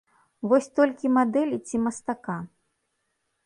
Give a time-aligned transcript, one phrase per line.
[0.53, 2.41] Вось толькі мадэлі ці мастака?